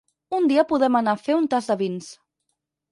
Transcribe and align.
Un 0.37 0.47
dia 0.51 0.63
podem 0.71 0.97
anar 1.01 1.15
a 1.15 1.21
fer 1.27 1.37
un 1.43 1.47
tast 1.55 1.75
de 1.75 1.81
vins. 1.85 2.11